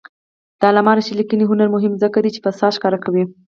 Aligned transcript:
د 0.59 0.61
علامه 0.69 0.93
رشاد 0.95 1.17
لیکنی 1.19 1.45
هنر 1.49 1.67
مهم 1.75 1.91
دی 1.95 1.99
ځکه 2.03 2.17
چې 2.33 2.43
فساد 2.45 2.71
ښکاره 2.77 2.99
کوي. 3.05 3.23